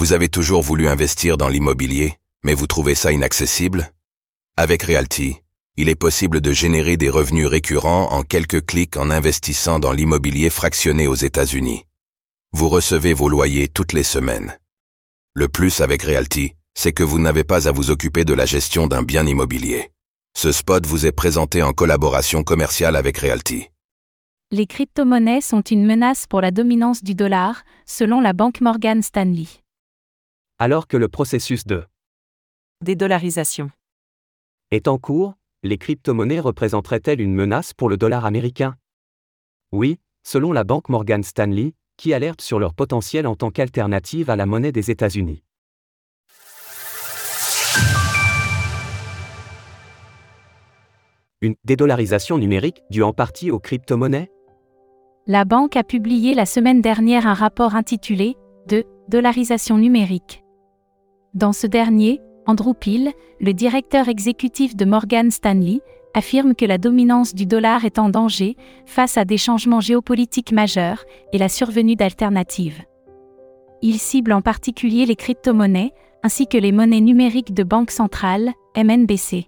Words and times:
Vous 0.00 0.14
avez 0.14 0.30
toujours 0.30 0.62
voulu 0.62 0.88
investir 0.88 1.36
dans 1.36 1.48
l'immobilier, 1.48 2.14
mais 2.42 2.54
vous 2.54 2.66
trouvez 2.66 2.94
ça 2.94 3.12
inaccessible? 3.12 3.92
Avec 4.56 4.84
Realty, 4.84 5.36
il 5.76 5.90
est 5.90 5.94
possible 5.94 6.40
de 6.40 6.52
générer 6.52 6.96
des 6.96 7.10
revenus 7.10 7.46
récurrents 7.46 8.10
en 8.10 8.22
quelques 8.22 8.64
clics 8.64 8.96
en 8.96 9.10
investissant 9.10 9.78
dans 9.78 9.92
l'immobilier 9.92 10.48
fractionné 10.48 11.06
aux 11.06 11.16
États-Unis. 11.16 11.84
Vous 12.52 12.70
recevez 12.70 13.12
vos 13.12 13.28
loyers 13.28 13.68
toutes 13.68 13.92
les 13.92 14.02
semaines. 14.02 14.58
Le 15.34 15.48
plus 15.48 15.82
avec 15.82 16.04
Realty, 16.04 16.54
c'est 16.72 16.94
que 16.94 17.02
vous 17.02 17.18
n'avez 17.18 17.44
pas 17.44 17.68
à 17.68 17.72
vous 17.72 17.90
occuper 17.90 18.24
de 18.24 18.32
la 18.32 18.46
gestion 18.46 18.86
d'un 18.86 19.02
bien 19.02 19.26
immobilier. 19.26 19.90
Ce 20.34 20.50
spot 20.50 20.86
vous 20.86 21.04
est 21.04 21.12
présenté 21.12 21.62
en 21.62 21.74
collaboration 21.74 22.42
commerciale 22.42 22.96
avec 22.96 23.18
Realty. 23.18 23.68
Les 24.50 24.66
crypto-monnaies 24.66 25.42
sont 25.42 25.60
une 25.60 25.84
menace 25.84 26.26
pour 26.26 26.40
la 26.40 26.52
dominance 26.52 27.04
du 27.04 27.14
dollar, 27.14 27.64
selon 27.84 28.22
la 28.22 28.32
banque 28.32 28.62
Morgan 28.62 29.02
Stanley. 29.02 29.46
Alors 30.62 30.86
que 30.86 30.98
le 30.98 31.08
processus 31.08 31.66
de 31.66 31.86
Dédollarisation. 32.84 33.70
est 34.70 34.88
en 34.88 34.98
cours, 34.98 35.32
les 35.62 35.78
crypto-monnaies 35.78 36.38
représenteraient-elles 36.38 37.22
une 37.22 37.32
menace 37.32 37.72
pour 37.72 37.88
le 37.88 37.96
dollar 37.96 38.26
américain? 38.26 38.76
Oui, 39.72 39.98
selon 40.22 40.52
la 40.52 40.64
banque 40.64 40.90
Morgan 40.90 41.22
Stanley, 41.22 41.72
qui 41.96 42.12
alerte 42.12 42.42
sur 42.42 42.58
leur 42.58 42.74
potentiel 42.74 43.26
en 43.26 43.36
tant 43.36 43.50
qu'alternative 43.50 44.28
à 44.28 44.36
la 44.36 44.44
monnaie 44.44 44.70
des 44.70 44.90
États-Unis. 44.90 45.42
Une 51.40 51.54
dédollarisation 51.64 52.36
numérique 52.36 52.82
due 52.90 53.02
en 53.02 53.14
partie 53.14 53.50
aux 53.50 53.60
crypto-monnaies? 53.60 54.30
La 55.26 55.46
banque 55.46 55.78
a 55.78 55.84
publié 55.84 56.34
la 56.34 56.44
semaine 56.44 56.82
dernière 56.82 57.26
un 57.26 57.32
rapport 57.32 57.76
intitulé 57.76 58.36
De 58.66 58.84
dollarisation 59.08 59.78
numérique. 59.78 60.39
Dans 61.34 61.52
ce 61.52 61.68
dernier, 61.68 62.20
Andrew 62.46 62.74
Peel, 62.74 63.12
le 63.38 63.54
directeur 63.54 64.08
exécutif 64.08 64.74
de 64.74 64.84
Morgan 64.84 65.30
Stanley, 65.30 65.80
affirme 66.12 66.56
que 66.56 66.64
la 66.64 66.76
dominance 66.76 67.36
du 67.36 67.46
dollar 67.46 67.84
est 67.84 68.00
en 68.00 68.08
danger 68.08 68.56
face 68.84 69.16
à 69.16 69.24
des 69.24 69.38
changements 69.38 69.80
géopolitiques 69.80 70.50
majeurs 70.50 71.04
et 71.32 71.38
la 71.38 71.48
survenue 71.48 71.94
d'alternatives. 71.94 72.82
Il 73.80 74.00
cible 74.00 74.32
en 74.32 74.42
particulier 74.42 75.06
les 75.06 75.14
crypto-monnaies 75.14 75.92
ainsi 76.24 76.48
que 76.48 76.58
les 76.58 76.72
monnaies 76.72 77.00
numériques 77.00 77.54
de 77.54 77.62
banque 77.62 77.92
centrale, 77.92 78.50
MNBC. 78.76 79.46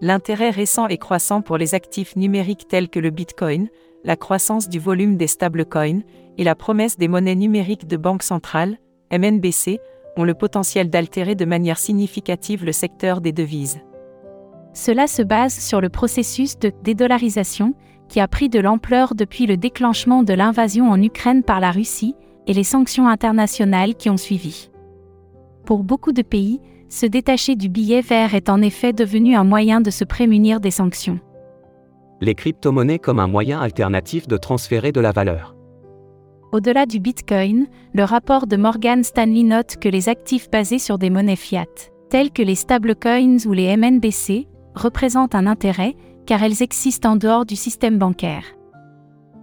L'intérêt 0.00 0.50
récent 0.50 0.86
et 0.86 0.98
croissant 0.98 1.42
pour 1.42 1.58
les 1.58 1.74
actifs 1.74 2.14
numériques 2.14 2.68
tels 2.68 2.88
que 2.88 3.00
le 3.00 3.10
Bitcoin, 3.10 3.68
la 4.04 4.14
croissance 4.14 4.68
du 4.68 4.78
volume 4.78 5.16
des 5.16 5.26
stablecoins 5.26 6.02
et 6.38 6.44
la 6.44 6.54
promesse 6.54 6.96
des 6.96 7.08
monnaies 7.08 7.34
numériques 7.34 7.88
de 7.88 7.96
banque 7.96 8.22
centrale, 8.22 8.78
MNBC, 9.10 9.80
ont 10.16 10.24
le 10.24 10.34
potentiel 10.34 10.90
d'altérer 10.90 11.34
de 11.34 11.44
manière 11.44 11.78
significative 11.78 12.64
le 12.64 12.72
secteur 12.72 13.20
des 13.20 13.32
devises. 13.32 13.80
Cela 14.72 15.06
se 15.06 15.22
base 15.22 15.54
sur 15.54 15.80
le 15.80 15.88
processus 15.88 16.58
de 16.58 16.72
dédollarisation 16.82 17.74
qui 18.08 18.20
a 18.20 18.28
pris 18.28 18.48
de 18.48 18.60
l'ampleur 18.60 19.14
depuis 19.14 19.46
le 19.46 19.56
déclenchement 19.56 20.22
de 20.22 20.34
l'invasion 20.34 20.90
en 20.90 21.02
Ukraine 21.02 21.42
par 21.42 21.60
la 21.60 21.70
Russie 21.70 22.14
et 22.46 22.52
les 22.52 22.64
sanctions 22.64 23.08
internationales 23.08 23.94
qui 23.94 24.10
ont 24.10 24.16
suivi. 24.16 24.70
Pour 25.64 25.82
beaucoup 25.82 26.12
de 26.12 26.22
pays, 26.22 26.60
se 26.88 27.06
détacher 27.06 27.56
du 27.56 27.68
billet 27.68 28.00
vert 28.00 28.34
est 28.34 28.48
en 28.48 28.62
effet 28.62 28.92
devenu 28.92 29.34
un 29.34 29.44
moyen 29.44 29.80
de 29.80 29.90
se 29.90 30.04
prémunir 30.04 30.60
des 30.60 30.70
sanctions. 30.70 31.18
Les 32.20 32.34
crypto-monnaies 32.34 33.00
comme 33.00 33.18
un 33.18 33.26
moyen 33.26 33.60
alternatif 33.60 34.28
de 34.28 34.36
transférer 34.36 34.92
de 34.92 35.00
la 35.00 35.12
valeur. 35.12 35.56
Au-delà 36.56 36.86
du 36.86 37.00
Bitcoin, 37.00 37.66
le 37.92 38.02
rapport 38.04 38.46
de 38.46 38.56
Morgan 38.56 39.04
Stanley 39.04 39.42
note 39.42 39.76
que 39.76 39.90
les 39.90 40.08
actifs 40.08 40.50
basés 40.50 40.78
sur 40.78 40.96
des 40.96 41.10
monnaies 41.10 41.36
fiat, 41.36 41.66
tels 42.08 42.30
que 42.30 42.40
les 42.40 42.54
stablecoins 42.54 43.44
ou 43.44 43.52
les 43.52 43.76
MNBC, 43.76 44.48
représentent 44.74 45.34
un 45.34 45.46
intérêt, 45.46 45.96
car 46.24 46.42
elles 46.42 46.62
existent 46.62 47.10
en 47.10 47.16
dehors 47.16 47.44
du 47.44 47.56
système 47.56 47.98
bancaire. 47.98 48.44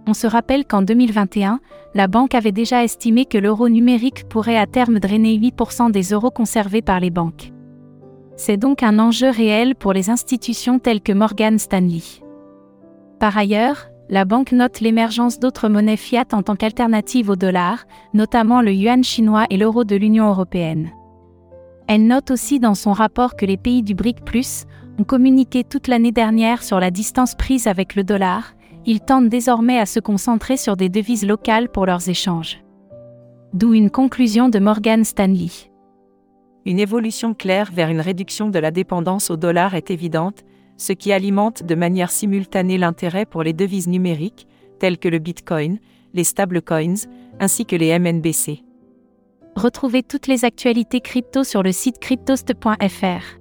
On 0.08 0.12
se 0.12 0.26
rappelle 0.26 0.64
qu'en 0.64 0.82
2021, 0.82 1.60
la 1.94 2.08
banque 2.08 2.34
avait 2.34 2.50
déjà 2.50 2.82
estimé 2.82 3.26
que 3.26 3.38
l'euro 3.38 3.68
numérique 3.68 4.28
pourrait 4.28 4.58
à 4.58 4.66
terme 4.66 4.98
drainer 4.98 5.38
8% 5.38 5.92
des 5.92 6.12
euros 6.14 6.32
conservés 6.32 6.82
par 6.82 6.98
les 6.98 7.10
banques. 7.10 7.52
C'est 8.34 8.56
donc 8.56 8.82
un 8.82 8.98
enjeu 8.98 9.30
réel 9.30 9.76
pour 9.76 9.92
les 9.92 10.10
institutions 10.10 10.80
telles 10.80 11.00
que 11.00 11.12
Morgan 11.12 11.60
Stanley. 11.60 12.02
Par 13.20 13.38
ailleurs, 13.38 13.86
la 14.08 14.24
banque 14.24 14.52
note 14.52 14.80
l'émergence 14.80 15.38
d'autres 15.38 15.68
monnaies 15.68 15.96
fiat 15.96 16.26
en 16.32 16.42
tant 16.42 16.56
qu'alternative 16.56 17.30
au 17.30 17.36
dollar, 17.36 17.86
notamment 18.12 18.60
le 18.60 18.72
yuan 18.72 19.02
chinois 19.02 19.46
et 19.50 19.56
l'euro 19.56 19.84
de 19.84 19.96
l'Union 19.96 20.28
européenne. 20.28 20.90
Elle 21.86 22.06
note 22.06 22.30
aussi 22.30 22.60
dans 22.60 22.74
son 22.74 22.92
rapport 22.92 23.36
que 23.36 23.46
les 23.46 23.56
pays 23.56 23.82
du 23.82 23.94
BRIC 23.94 24.18
ont 24.98 25.04
communiqué 25.04 25.64
toute 25.64 25.88
l'année 25.88 26.12
dernière 26.12 26.62
sur 26.62 26.80
la 26.80 26.90
distance 26.90 27.34
prise 27.34 27.66
avec 27.66 27.94
le 27.94 28.04
dollar, 28.04 28.54
ils 28.86 29.00
tentent 29.00 29.28
désormais 29.28 29.78
à 29.78 29.86
se 29.86 30.00
concentrer 30.00 30.56
sur 30.56 30.76
des 30.76 30.88
devises 30.88 31.26
locales 31.26 31.68
pour 31.68 31.86
leurs 31.86 32.08
échanges. 32.08 32.62
D'où 33.52 33.72
une 33.72 33.90
conclusion 33.90 34.48
de 34.48 34.58
Morgan 34.58 35.04
Stanley. 35.04 35.70
Une 36.66 36.78
évolution 36.78 37.34
claire 37.34 37.70
vers 37.72 37.88
une 37.88 38.00
réduction 38.00 38.48
de 38.48 38.58
la 38.58 38.70
dépendance 38.70 39.30
au 39.30 39.36
dollar 39.36 39.74
est 39.74 39.90
évidente, 39.90 40.44
ce 40.76 40.92
qui 40.92 41.12
alimente 41.12 41.62
de 41.62 41.74
manière 41.74 42.10
simultanée 42.10 42.78
l'intérêt 42.78 43.26
pour 43.26 43.42
les 43.42 43.52
devises 43.52 43.88
numériques, 43.88 44.46
telles 44.78 44.98
que 44.98 45.08
le 45.08 45.18
Bitcoin, 45.18 45.78
les 46.12 46.24
stablecoins, 46.24 47.06
ainsi 47.40 47.66
que 47.66 47.76
les 47.76 47.98
MNBC. 47.98 48.62
Retrouvez 49.56 50.02
toutes 50.02 50.26
les 50.26 50.44
actualités 50.44 51.00
crypto 51.00 51.44
sur 51.44 51.62
le 51.62 51.72
site 51.72 51.98
cryptost.fr. 51.98 53.38